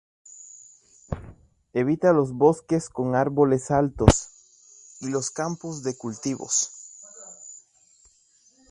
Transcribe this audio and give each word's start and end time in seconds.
Evita 1.73 2.11
los 2.11 2.31
bosques 2.33 2.89
con 2.89 3.13
árboles 3.13 3.69
altos 3.69 4.31
y 4.99 5.11
los 5.11 5.29
campos 5.29 5.83
de 5.83 5.95
cultivo. 5.95 6.47